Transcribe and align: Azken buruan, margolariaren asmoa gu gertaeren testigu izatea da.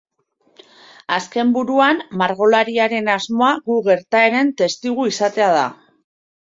Azken 1.17 1.51
buruan, 1.57 2.01
margolariaren 2.23 3.13
asmoa 3.19 3.53
gu 3.69 3.79
gertaeren 3.91 4.53
testigu 4.65 5.09
izatea 5.15 5.55
da. 5.61 5.71